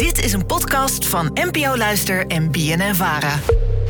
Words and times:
Dit 0.00 0.24
is 0.24 0.32
een 0.32 0.46
podcast 0.46 1.06
van 1.06 1.30
NPO 1.34 1.76
Luister 1.76 2.26
en 2.26 2.50
BNN 2.50 2.94
Vara. 2.94 3.38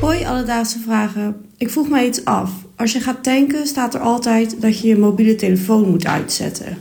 Hoi 0.01 0.25
alledaagse 0.25 0.79
vragen. 0.79 1.37
Ik 1.57 1.71
vroeg 1.71 1.89
mij 1.89 2.07
iets 2.07 2.25
af. 2.25 2.51
Als 2.77 2.93
je 2.93 3.01
gaat 3.01 3.23
tanken 3.23 3.67
staat 3.67 3.95
er 3.95 4.01
altijd 4.01 4.63
dat 4.63 4.81
je 4.81 4.89
je 4.89 4.99
mobiele 4.99 5.35
telefoon 5.35 5.91
moet 5.91 6.07
uitzetten. 6.07 6.79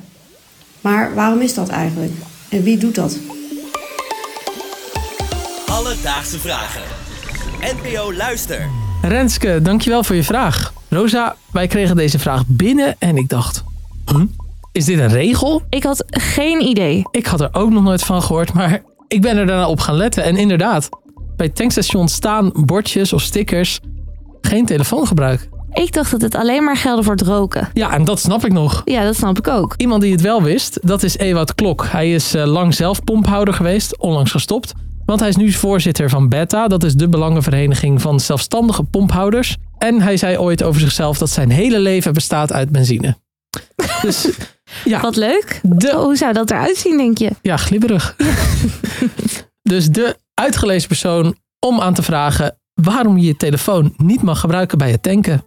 Maar 0.81 1.15
waarom 1.15 1.41
is 1.41 1.53
dat 1.53 1.69
eigenlijk? 1.69 2.11
En 2.49 2.63
wie 2.63 2.77
doet 2.77 2.95
dat? 2.95 3.17
Alledaagse 5.65 6.39
vragen. 6.39 6.81
NPO 7.59 8.13
Luister. 8.13 8.69
Renske, 9.01 9.59
dankjewel 9.61 10.03
voor 10.03 10.15
je 10.15 10.23
vraag. 10.23 10.73
Rosa, 10.87 11.35
wij 11.51 11.67
kregen 11.67 11.95
deze 11.95 12.19
vraag 12.19 12.43
binnen 12.47 12.95
en 12.99 13.17
ik 13.17 13.29
dacht... 13.29 13.63
Hm? 14.05 14.25
Is 14.71 14.85
dit 14.85 14.99
een 14.99 15.09
regel? 15.09 15.61
Ik 15.69 15.83
had 15.83 16.03
geen 16.07 16.61
idee. 16.61 17.03
Ik 17.11 17.25
had 17.25 17.41
er 17.41 17.49
ook 17.51 17.69
nog 17.69 17.83
nooit 17.83 18.03
van 18.03 18.21
gehoord, 18.21 18.53
maar 18.53 18.81
ik 19.09 19.21
ben 19.21 19.37
er 19.37 19.45
daarna 19.45 19.67
op 19.67 19.79
gaan 19.79 19.95
letten. 19.95 20.23
En 20.23 20.37
inderdaad, 20.37 20.89
bij 21.35 21.49
tankstations 21.49 22.13
staan 22.13 22.51
bordjes 22.65 23.13
of 23.13 23.21
stickers... 23.21 23.79
geen 24.41 24.65
telefoongebruik. 24.65 25.49
Ik 25.73 25.93
dacht 25.93 26.11
dat 26.11 26.21
het 26.21 26.35
alleen 26.35 26.63
maar 26.63 26.77
geldde 26.77 27.03
voor 27.03 27.13
het 27.13 27.21
roken. 27.21 27.69
Ja, 27.73 27.93
en 27.93 28.03
dat 28.03 28.19
snap 28.19 28.45
ik 28.45 28.51
nog. 28.51 28.81
Ja, 28.85 29.03
dat 29.03 29.15
snap 29.15 29.37
ik 29.37 29.47
ook. 29.47 29.73
Iemand 29.77 30.01
die 30.01 30.11
het 30.11 30.21
wel 30.21 30.43
wist, 30.43 30.79
dat 30.81 31.03
is 31.03 31.17
Ewout 31.17 31.55
Klok. 31.55 31.85
Hij 31.85 32.13
is 32.13 32.33
eh, 32.33 32.45
lang 32.45 32.73
zelf 32.73 33.03
pomphouder 33.03 33.53
geweest, 33.53 33.97
onlangs 33.97 34.31
gestopt. 34.31 34.73
Want 35.05 35.19
hij 35.19 35.29
is 35.29 35.35
nu 35.35 35.51
voorzitter 35.51 36.09
van 36.09 36.29
BETA, 36.29 36.67
dat 36.67 36.83
is 36.83 36.93
de 36.93 37.09
belangenvereniging 37.09 38.01
van 38.01 38.19
zelfstandige 38.19 38.83
pomphouders. 38.83 39.57
En 39.77 40.01
hij 40.01 40.17
zei 40.17 40.37
ooit 40.37 40.63
over 40.63 40.81
zichzelf 40.81 41.17
dat 41.17 41.29
zijn 41.29 41.49
hele 41.49 41.79
leven 41.79 42.13
bestaat 42.13 42.51
uit 42.51 42.69
benzine. 42.69 43.17
Dus 44.01 44.29
ja, 44.85 45.01
Wat 45.01 45.15
leuk. 45.15 45.59
De- 45.63 45.95
Hoe 45.95 46.15
zou 46.15 46.33
dat 46.33 46.51
eruit 46.51 46.77
zien, 46.77 46.97
denk 46.97 47.17
je? 47.17 47.29
ja 47.41 47.57
glibberig. 47.57 48.15
dus 49.61 49.87
de 49.89 50.17
uitgelezen 50.33 50.87
persoon 50.87 51.35
om 51.65 51.79
aan 51.81 51.93
te 51.93 52.01
vragen 52.03 52.57
waarom 52.73 53.17
je 53.17 53.25
je 53.25 53.35
telefoon 53.37 53.93
niet 53.97 54.21
mag 54.21 54.39
gebruiken 54.39 54.77
bij 54.77 54.91
het 54.91 55.03
tanken. 55.03 55.43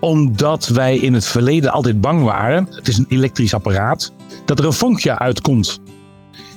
Omdat 0.00 0.66
wij 0.66 0.96
in 0.96 1.14
het 1.14 1.26
verleden 1.26 1.72
altijd 1.72 2.00
bang 2.00 2.22
waren, 2.22 2.66
het 2.70 2.88
is 2.88 2.98
een 2.98 3.06
elektrisch 3.08 3.54
apparaat, 3.54 4.12
dat 4.44 4.58
er 4.58 4.64
een 4.64 4.72
vonkje 4.72 5.18
uitkomt. 5.18 5.78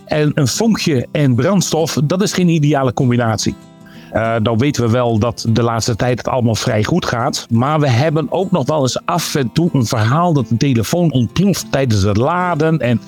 En 0.05 0.31
een 0.35 0.47
vonkje 0.47 1.07
en 1.11 1.35
brandstof, 1.35 1.97
dat 2.03 2.21
is 2.21 2.33
geen 2.33 2.47
ideale 2.47 2.93
combinatie. 2.93 3.55
Eh 4.13 4.35
dan 4.41 4.57
weten 4.57 4.83
we 4.83 4.89
wel 4.89 5.19
dat 5.19 5.45
de 5.49 5.63
laatste 5.63 5.95
tijd 5.95 6.17
het 6.17 6.27
allemaal 6.27 6.55
vrij 6.55 6.83
goed 6.83 7.05
gaat. 7.05 7.47
Maar 7.49 7.79
we 7.79 7.89
hebben 7.89 8.31
ook 8.31 8.51
nog 8.51 8.65
wel 8.65 8.81
eens 8.81 9.05
af 9.05 9.35
en 9.35 9.51
toe 9.53 9.69
een 9.73 9.85
verhaal 9.85 10.33
dat 10.33 10.47
de 10.47 10.57
telefoon 10.57 11.11
ontploft 11.11 11.71
tijdens 11.71 12.03
het 12.03 12.17
laden. 12.17 12.79
En 12.79 13.01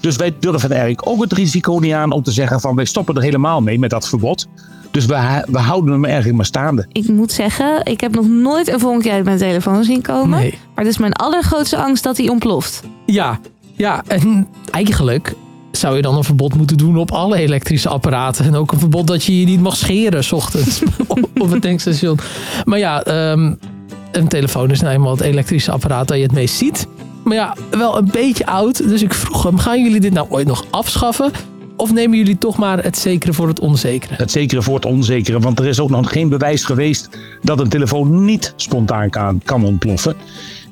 dus 0.00 0.16
wij 0.16 0.34
durven 0.40 0.70
eigenlijk 0.70 1.08
ook 1.08 1.20
het 1.20 1.32
risico 1.32 1.78
niet 1.78 1.92
aan 1.92 2.12
om 2.12 2.22
te 2.22 2.30
zeggen 2.30 2.60
van 2.60 2.76
wij 2.76 2.84
stoppen 2.84 3.14
er 3.14 3.22
helemaal 3.22 3.60
mee 3.60 3.78
met 3.78 3.90
dat 3.90 4.08
verbod. 4.08 4.48
Dus 4.90 5.06
we, 5.06 5.44
we 5.50 5.58
houden 5.58 5.92
hem 5.92 6.04
eigenlijk 6.04 6.36
maar 6.36 6.46
staande. 6.46 6.86
Ik 6.92 7.08
moet 7.08 7.32
zeggen, 7.32 7.84
ik 7.84 8.00
heb 8.00 8.14
nog 8.14 8.28
nooit 8.28 8.68
een 8.68 8.80
vonkje 8.80 9.10
uit 9.10 9.24
mijn 9.24 9.38
telefoon 9.38 9.84
zien 9.84 10.02
komen. 10.02 10.38
Nee. 10.38 10.50
Maar 10.50 10.84
het 10.84 10.92
is 10.92 10.98
mijn 10.98 11.12
allergrootste 11.12 11.76
angst 11.76 12.02
dat 12.02 12.16
hij 12.16 12.28
ontploft. 12.28 12.82
Ja, 13.06 13.40
ja, 13.76 14.02
en 14.06 14.48
eigenlijk 14.70 15.34
zou 15.78 15.96
je 15.96 16.02
dan 16.02 16.16
een 16.16 16.24
verbod 16.24 16.54
moeten 16.54 16.76
doen 16.76 16.96
op 16.96 17.10
alle 17.10 17.36
elektrische 17.36 17.88
apparaten. 17.88 18.44
En 18.44 18.54
ook 18.54 18.72
een 18.72 18.78
verbod 18.78 19.06
dat 19.06 19.24
je 19.24 19.40
je 19.40 19.46
niet 19.46 19.60
mag 19.60 19.76
scheren 19.76 20.24
's 20.24 20.32
ochtends 20.32 20.82
op 21.38 21.50
het 21.50 21.62
tankstation. 21.62 22.18
Maar 22.64 22.78
ja, 22.78 23.02
ehm, 23.02 23.54
een 24.12 24.28
telefoon 24.28 24.70
is 24.70 24.80
nou 24.80 24.94
eenmaal 24.94 25.10
het 25.10 25.20
elektrische 25.20 25.72
apparaat 25.72 26.08
dat 26.08 26.16
je 26.16 26.22
het 26.22 26.32
meest 26.32 26.56
ziet. 26.56 26.86
Maar 27.24 27.36
ja, 27.36 27.56
wel 27.70 27.98
een 27.98 28.10
beetje 28.12 28.46
oud. 28.46 28.88
Dus 28.88 29.02
ik 29.02 29.14
vroeg 29.14 29.42
hem, 29.42 29.58
gaan 29.58 29.82
jullie 29.82 30.00
dit 30.00 30.12
nou 30.12 30.26
ooit 30.30 30.46
nog 30.46 30.64
afschaffen? 30.70 31.30
Of 31.76 31.92
nemen 31.92 32.18
jullie 32.18 32.38
toch 32.38 32.56
maar 32.56 32.82
het 32.82 32.98
zekere 32.98 33.32
voor 33.32 33.48
het 33.48 33.60
onzekere? 33.60 34.14
Het 34.14 34.30
zekere 34.30 34.62
voor 34.62 34.74
het 34.74 34.84
onzekere, 34.84 35.38
want 35.38 35.58
er 35.58 35.66
is 35.66 35.80
ook 35.80 35.90
nog 35.90 36.12
geen 36.12 36.28
bewijs 36.28 36.64
geweest 36.64 37.08
dat 37.42 37.60
een 37.60 37.68
telefoon 37.68 38.24
niet 38.24 38.52
spontaan 38.56 39.10
kan, 39.10 39.40
kan 39.44 39.64
ontploffen. 39.64 40.16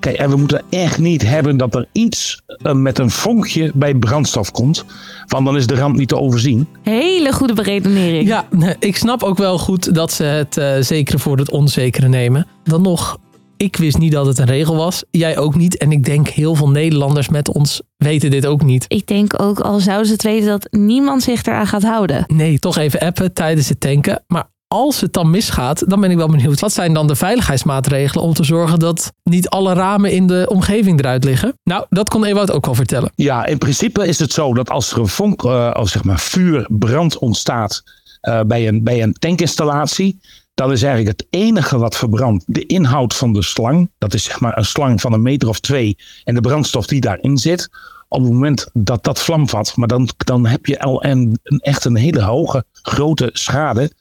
Kijk, 0.00 0.16
en 0.16 0.30
we 0.30 0.36
moeten 0.36 0.62
echt 0.70 0.98
niet 0.98 1.22
hebben 1.22 1.56
dat 1.56 1.74
er 1.74 1.88
iets 1.92 2.42
eh, 2.46 2.72
met 2.72 2.98
een 2.98 3.10
vonkje 3.10 3.70
bij 3.74 3.94
brandstof 3.94 4.50
komt, 4.50 4.84
want 5.26 5.44
dan 5.44 5.56
is 5.56 5.66
de 5.66 5.74
ramp 5.74 5.96
niet 5.96 6.08
te 6.08 6.16
overzien. 6.16 6.68
Hele 6.82 7.32
goede 7.32 7.52
beredenering. 7.52 8.28
Ja, 8.28 8.46
nee, 8.50 8.76
ik 8.90 8.96
snap 8.96 9.22
ook 9.22 9.38
wel 9.38 9.58
goed 9.58 9.94
dat 9.94 10.12
ze 10.12 10.24
het 10.24 10.56
eh, 10.56 10.74
zekere 10.80 11.18
voor 11.18 11.38
het 11.38 11.50
onzekere 11.50 12.08
nemen. 12.08 12.46
Dan 12.64 12.82
nog, 12.82 13.18
ik 13.56 13.76
wist 13.76 13.98
niet 13.98 14.12
dat 14.12 14.26
het 14.26 14.38
een 14.38 14.46
regel 14.46 14.76
was. 14.76 15.04
Jij 15.10 15.38
ook 15.38 15.54
niet. 15.54 15.76
En 15.76 15.92
ik 15.92 16.04
denk 16.04 16.28
heel 16.28 16.54
veel 16.54 16.70
Nederlanders 16.70 17.28
met 17.28 17.48
ons 17.48 17.82
weten 17.96 18.30
dit 18.30 18.46
ook 18.46 18.62
niet. 18.62 18.84
Ik 18.88 19.06
denk 19.06 19.42
ook, 19.42 19.60
al 19.60 19.80
zouden 19.80 20.06
ze 20.06 20.12
het 20.12 20.22
weten, 20.22 20.46
dat 20.46 20.68
niemand 20.70 21.22
zich 21.22 21.42
eraan 21.42 21.66
gaat 21.66 21.82
houden. 21.82 22.24
Nee, 22.26 22.58
toch 22.58 22.76
even 22.76 23.00
appen 23.00 23.32
tijdens 23.32 23.68
het 23.68 23.80
tanken. 23.80 24.24
Maar 24.26 24.48
als 24.68 25.00
het 25.00 25.12
dan 25.12 25.30
misgaat, 25.30 25.90
dan 25.90 26.00
ben 26.00 26.10
ik 26.10 26.16
wel 26.16 26.28
benieuwd. 26.28 26.60
Wat 26.60 26.72
zijn 26.72 26.92
dan 26.92 27.06
de 27.06 27.14
veiligheidsmaatregelen 27.14 28.24
om 28.24 28.32
te 28.32 28.44
zorgen 28.44 28.78
dat 28.78 29.12
niet 29.22 29.48
alle 29.48 29.72
ramen 29.72 30.10
in 30.10 30.26
de 30.26 30.46
omgeving 30.48 30.98
eruit 30.98 31.24
liggen? 31.24 31.58
Nou, 31.62 31.84
dat 31.88 32.08
kon 32.08 32.24
Ewout 32.24 32.50
ook 32.50 32.66
al 32.66 32.74
vertellen. 32.74 33.12
Ja, 33.14 33.46
in 33.46 33.58
principe 33.58 34.06
is 34.06 34.18
het 34.18 34.32
zo 34.32 34.54
dat 34.54 34.70
als 34.70 34.92
er 34.92 34.98
een 34.98 35.08
vonk, 35.08 35.42
of 35.74 35.88
zeg 35.88 36.04
maar 36.04 36.20
vuur, 36.20 36.66
brand 36.68 37.18
ontstaat 37.18 37.82
eh, 38.20 38.40
bij, 38.40 38.68
een, 38.68 38.84
bij 38.84 39.02
een 39.02 39.12
tankinstallatie, 39.12 40.20
dan 40.54 40.72
is 40.72 40.82
eigenlijk 40.82 41.18
het 41.18 41.26
enige 41.30 41.78
wat 41.78 41.96
verbrandt 41.96 42.44
de 42.46 42.66
inhoud 42.66 43.14
van 43.14 43.32
de 43.32 43.42
slang. 43.42 43.90
Dat 43.98 44.14
is 44.14 44.24
zeg 44.24 44.40
maar 44.40 44.58
een 44.58 44.64
slang 44.64 45.00
van 45.00 45.12
een 45.12 45.22
meter 45.22 45.48
of 45.48 45.60
twee 45.60 45.96
en 46.24 46.34
de 46.34 46.40
brandstof 46.40 46.86
die 46.86 47.00
daarin 47.00 47.38
zit. 47.38 47.68
Op 48.08 48.22
het 48.22 48.32
moment 48.32 48.70
dat 48.72 49.04
dat 49.04 49.22
vlam 49.22 49.48
vat, 49.48 49.76
maar 49.76 49.88
dan, 49.88 50.08
dan 50.16 50.46
heb 50.46 50.66
je 50.66 50.80
al 50.80 51.04
een, 51.04 51.38
echt 51.42 51.84
een 51.84 51.96
hele 51.96 52.22
hoge, 52.22 52.64
grote 52.72 53.30
schade. 53.32 53.92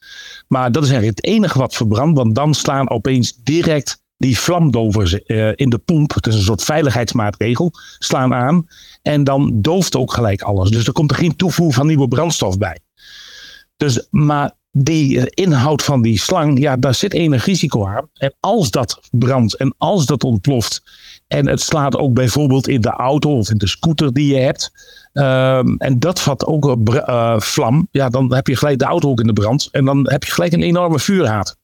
Maar 0.48 0.72
dat 0.72 0.82
is 0.82 0.88
eigenlijk 0.90 1.18
het 1.18 1.34
enige 1.34 1.58
wat 1.58 1.74
verbrandt, 1.74 2.18
want 2.18 2.34
dan 2.34 2.54
slaan 2.54 2.90
opeens 2.90 3.36
direct 3.42 4.04
die 4.16 4.38
vlamdovers 4.38 5.22
eh, 5.22 5.52
in 5.54 5.70
de 5.70 5.78
pomp, 5.78 6.14
het 6.14 6.26
is 6.26 6.34
een 6.34 6.42
soort 6.42 6.62
veiligheidsmaatregel, 6.62 7.72
slaan 7.98 8.34
aan. 8.34 8.68
En 9.02 9.24
dan 9.24 9.62
dooft 9.62 9.96
ook 9.96 10.12
gelijk 10.12 10.42
alles. 10.42 10.70
Dus 10.70 10.86
er 10.86 10.92
komt 10.92 11.10
er 11.10 11.16
geen 11.16 11.36
toevoer 11.36 11.72
van 11.72 11.86
nieuwe 11.86 12.08
brandstof 12.08 12.58
bij. 12.58 12.78
Dus, 13.76 14.06
maar 14.10 14.55
die 14.78 15.20
eh, 15.20 15.44
inhoud 15.44 15.82
van 15.82 16.02
die 16.02 16.18
slang, 16.18 16.58
ja, 16.58 16.76
daar 16.76 16.94
zit 16.94 17.12
enig 17.12 17.44
risico 17.44 17.86
aan. 17.86 18.08
En 18.14 18.34
als 18.40 18.70
dat 18.70 19.00
brandt 19.10 19.56
en 19.56 19.74
als 19.78 20.06
dat 20.06 20.24
ontploft. 20.24 20.82
En 21.26 21.48
het 21.48 21.60
slaat 21.60 21.96
ook 21.96 22.14
bijvoorbeeld 22.14 22.68
in 22.68 22.80
de 22.80 22.90
auto 22.90 23.36
of 23.36 23.50
in 23.50 23.58
de 23.58 23.68
scooter 23.68 24.12
die 24.12 24.34
je 24.34 24.40
hebt. 24.40 24.70
ehm, 25.12 25.74
en 25.78 25.98
dat 25.98 26.20
vat 26.20 26.46
ook 26.46 26.76
eh, 26.94 27.40
vlam. 27.40 27.88
Ja, 27.90 28.08
dan 28.08 28.34
heb 28.34 28.46
je 28.46 28.56
gelijk 28.56 28.78
de 28.78 28.84
auto 28.84 29.08
ook 29.08 29.20
in 29.20 29.26
de 29.26 29.32
brand. 29.32 29.68
En 29.72 29.84
dan 29.84 30.10
heb 30.10 30.24
je 30.24 30.32
gelijk 30.32 30.52
een 30.52 30.62
enorme 30.62 30.98
vuurhaat. 30.98 31.56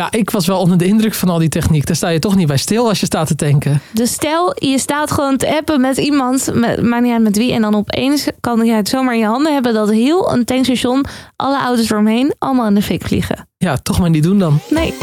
Ja, 0.00 0.08
ik 0.10 0.30
was 0.30 0.46
wel 0.46 0.58
onder 0.58 0.78
de 0.78 0.84
indruk 0.84 1.14
van 1.14 1.28
al 1.28 1.38
die 1.38 1.48
techniek. 1.48 1.86
Daar 1.86 1.96
sta 1.96 2.08
je 2.08 2.18
toch 2.18 2.36
niet 2.36 2.46
bij 2.46 2.56
stil 2.56 2.88
als 2.88 3.00
je 3.00 3.06
staat 3.06 3.26
te 3.26 3.34
tanken. 3.34 3.80
Dus 3.92 4.12
stel, 4.12 4.54
je 4.58 4.78
staat 4.78 5.10
gewoon 5.10 5.36
te 5.36 5.56
appen 5.56 5.80
met 5.80 5.96
iemand, 5.96 6.50
met, 6.54 6.82
maakt 6.82 7.02
niet 7.02 7.12
uit 7.12 7.22
met 7.22 7.36
wie. 7.36 7.52
En 7.52 7.62
dan 7.62 7.74
opeens 7.74 8.28
kan 8.40 8.64
je 8.64 8.72
het 8.72 8.88
zomaar 8.88 9.14
in 9.14 9.20
je 9.20 9.26
handen 9.26 9.52
hebben 9.52 9.74
dat 9.74 9.90
heel 9.90 10.32
een 10.32 10.44
tankstation, 10.44 11.04
alle 11.36 11.58
auto's 11.58 11.90
eromheen, 11.90 12.34
allemaal 12.38 12.66
in 12.66 12.74
de 12.74 12.82
fik 12.82 13.02
vliegen. 13.02 13.48
Ja, 13.56 13.76
toch 13.76 13.98
maar 13.98 14.10
niet 14.10 14.22
doen 14.22 14.38
dan. 14.38 14.58
Nee, 14.70 14.94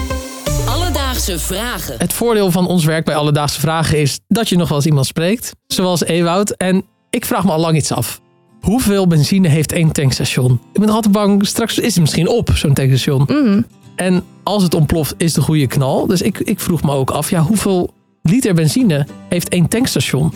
Alledaagse 0.69 1.39
vragen. 1.39 1.95
Het 1.97 2.13
voordeel 2.13 2.51
van 2.51 2.67
ons 2.67 2.85
werk 2.85 3.05
bij 3.05 3.15
Alledaagse 3.15 3.59
Vragen 3.59 3.99
is 3.99 4.19
dat 4.27 4.49
je 4.49 4.57
nog 4.57 4.67
wel 4.67 4.77
eens 4.77 4.87
iemand 4.87 5.05
spreekt. 5.05 5.51
Zoals 5.67 6.03
Ewout. 6.03 6.49
En 6.49 6.85
ik 7.09 7.25
vraag 7.25 7.43
me 7.43 7.51
al 7.51 7.59
lang 7.59 7.77
iets 7.77 7.91
af. 7.91 8.21
Hoeveel 8.61 9.07
benzine 9.07 9.47
heeft 9.47 9.71
één 9.71 9.91
tankstation? 9.91 10.61
Ik 10.73 10.79
ben 10.79 10.89
altijd 10.89 11.13
bang, 11.13 11.47
straks 11.47 11.77
is 11.79 11.93
het 11.93 11.99
misschien 11.99 12.27
op, 12.27 12.49
zo'n 12.53 12.73
tankstation. 12.73 13.23
Mhm. 13.27 13.61
En 13.95 14.23
als 14.47 14.63
het 14.63 14.73
ontploft, 14.73 15.13
is 15.17 15.33
de 15.33 15.41
goede 15.41 15.67
knal. 15.67 16.07
Dus 16.07 16.21
ik, 16.21 16.39
ik 16.39 16.59
vroeg 16.59 16.83
me 16.83 16.91
ook 16.91 17.11
af, 17.11 17.29
ja, 17.29 17.41
hoeveel 17.41 17.93
liter 18.21 18.53
benzine 18.53 19.07
heeft 19.29 19.49
één 19.49 19.67
tankstation? 19.67 20.33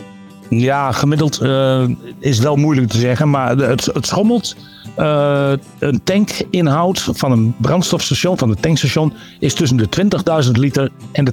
Ja, 0.50 0.92
gemiddeld 0.92 1.40
eh, 1.40 1.84
is 2.20 2.40
wel 2.40 2.56
moeilijk 2.56 2.88
te 2.90 2.98
zeggen, 2.98 3.30
maar 3.30 3.58
de- 3.58 3.64
het, 3.64 3.86
het 3.86 4.08
schommelt. 4.08 4.56
Eh, 4.96 5.52
een 5.80 6.04
tankinhoud 6.04 7.08
van 7.14 7.32
een 7.32 7.56
brandstofstation, 7.58 8.38
van 8.38 8.50
een 8.50 8.60
tankstation, 8.60 9.14
is 9.40 9.54
tussen 9.54 9.78
de 9.78 9.88
20.000 10.46 10.52
liter 10.52 10.90
en 11.12 11.26
de 11.26 11.32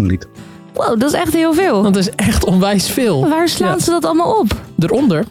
80.000 0.00 0.06
liter. 0.06 0.28
wow, 0.74 1.00
dat 1.00 1.12
is 1.12 1.18
echt 1.18 1.32
heel 1.32 1.54
veel. 1.54 1.82
Dat 1.82 1.96
is 1.96 2.10
echt 2.10 2.44
onwijs 2.44 2.90
veel. 2.90 3.28
Waar 3.28 3.48
slaan 3.48 3.76
Ja. 3.76 3.78
ze 3.78 3.90
dat 3.90 4.04
allemaal 4.04 4.38
op? 4.38 4.60
Eronder 4.78 5.24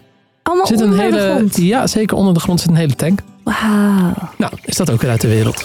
Allemaal 0.44 0.68
zit 0.68 0.80
een 0.80 0.90
onder 0.92 1.12
de 1.12 1.18
hele. 1.18 1.34
grond. 1.36 1.58
Ja, 1.58 1.88
zeker 1.88 2.18
onder 2.18 2.34
de 2.34 2.40
grond 2.40 2.60
zit 2.60 2.70
een 2.70 2.76
hele 2.76 2.96
tank. 2.96 3.20
Wauw. 3.44 4.14
Nou, 4.38 4.54
is 4.66 4.76
dat 4.78 4.92
ook 4.92 5.02
weer 5.02 5.12
uit 5.12 5.22
de 5.22 5.28
wereld. 5.28 5.64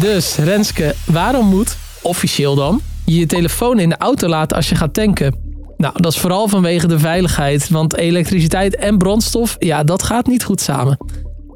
Dus 0.00 0.36
Renske, 0.36 0.94
waarom 1.06 1.46
moet, 1.46 1.76
officieel 2.02 2.54
dan, 2.54 2.80
je 3.04 3.18
je 3.18 3.26
telefoon 3.26 3.78
in 3.78 3.88
de 3.88 3.96
auto 3.96 4.28
laten 4.28 4.56
als 4.56 4.68
je 4.68 4.74
gaat 4.74 4.94
tanken? 4.94 5.34
Nou, 5.76 5.94
dat 6.02 6.12
is 6.12 6.18
vooral 6.18 6.48
vanwege 6.48 6.86
de 6.86 6.98
veiligheid, 6.98 7.68
want 7.68 7.96
elektriciteit 7.96 8.76
en 8.76 8.98
brandstof, 8.98 9.56
ja, 9.58 9.84
dat 9.84 10.02
gaat 10.02 10.26
niet 10.26 10.44
goed 10.44 10.60
samen. 10.60 10.98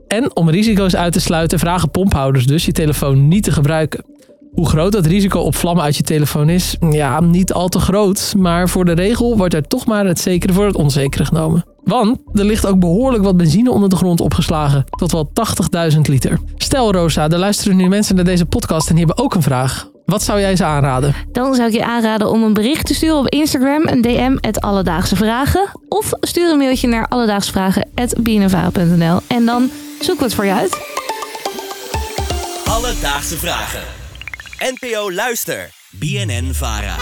En 0.09 0.37
om 0.37 0.51
risico's 0.51 0.97
uit 0.97 1.13
te 1.13 1.21
sluiten 1.21 1.59
vragen 1.59 1.91
pomphouders 1.91 2.47
dus 2.47 2.65
je 2.65 2.73
telefoon 2.73 3.29
niet 3.29 3.43
te 3.43 3.53
gebruiken. 3.53 4.05
Hoe 4.53 4.69
groot 4.69 4.93
dat 4.93 5.07
risico 5.07 5.41
op 5.41 5.55
vlammen 5.55 5.85
uit 5.85 5.97
je 5.97 6.03
telefoon 6.03 6.49
is, 6.49 6.77
ja, 6.91 7.21
niet 7.21 7.53
al 7.53 7.69
te 7.69 7.79
groot, 7.79 8.35
maar 8.39 8.69
voor 8.69 8.85
de 8.85 8.93
regel 8.93 9.37
wordt 9.37 9.55
er 9.55 9.67
toch 9.67 9.87
maar 9.87 10.07
het 10.07 10.21
zekere 10.21 10.53
voor 10.53 10.67
het 10.67 10.77
onzekere 10.77 11.25
genomen. 11.25 11.74
Want 11.85 12.19
er 12.33 12.45
ligt 12.45 12.67
ook 12.67 12.79
behoorlijk 12.79 13.25
wat 13.25 13.37
benzine 13.37 13.71
onder 13.71 13.89
de 13.89 13.97
grond 13.97 14.21
opgeslagen. 14.21 14.85
Tot 14.91 15.13
wel 15.13 15.31
80.000 15.93 15.99
liter. 16.01 16.39
Stel 16.57 16.93
Rosa, 16.93 17.29
er 17.29 17.39
luisteren 17.39 17.77
nu 17.77 17.89
mensen 17.89 18.15
naar 18.15 18.25
deze 18.25 18.47
podcast 18.47 18.89
en 18.89 18.97
die 18.97 19.05
hebben 19.05 19.25
ook 19.25 19.35
een 19.35 19.43
vraag. 19.43 19.93
Wat 20.05 20.23
zou 20.23 20.41
jij 20.41 20.57
ze 20.57 20.65
aanraden? 20.65 21.15
Dan 21.33 21.55
zou 21.55 21.69
ik 21.69 21.75
je 21.75 21.85
aanraden 21.85 22.31
om 22.31 22.43
een 22.43 22.53
bericht 22.53 22.87
te 22.87 22.95
sturen 22.95 23.17
op 23.17 23.29
Instagram, 23.29 23.87
een 23.87 24.03
DM, 24.03 24.37
het 24.41 24.61
Alledaagse 24.61 25.17
Vragen. 25.17 25.71
Of 25.89 26.11
stuur 26.21 26.51
een 26.51 26.59
mailtje 26.59 26.89
naar 26.89 27.09
alledaagsvragen.bnnvara.nl 27.09 29.21
en 29.27 29.45
dan 29.45 29.71
zoeken 29.99 30.19
we 30.19 30.25
het 30.25 30.35
voor 30.35 30.45
je 30.45 30.55
uit. 30.55 30.79
Alledaagse 32.65 33.37
vragen. 33.37 33.83
NPO 34.59 35.13
Luister. 35.13 35.71
BNN 35.91 36.51
Vara. 36.53 36.97